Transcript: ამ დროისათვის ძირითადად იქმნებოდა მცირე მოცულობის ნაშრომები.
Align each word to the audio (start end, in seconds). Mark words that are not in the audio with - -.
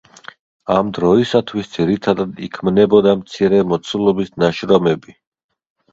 ამ 0.75 0.87
დროისათვის 0.97 1.69
ძირითადად 1.75 2.41
იქმნებოდა 2.47 3.15
მცირე 3.21 3.63
მოცულობის 3.75 4.37
ნაშრომები. 4.45 5.17